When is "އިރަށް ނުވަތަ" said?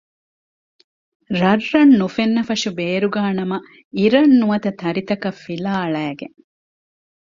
3.97-4.69